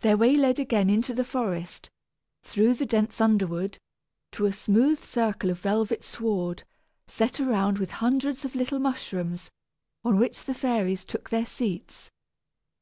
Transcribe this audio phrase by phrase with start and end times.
[0.00, 1.88] Their way led again into the forest,
[2.42, 3.78] through the dense underwood,
[4.32, 6.64] to a smooth circle of velvet sward,
[7.06, 9.50] set around with hundreds of little mushrooms,
[10.04, 12.10] on which the fairies took their seats.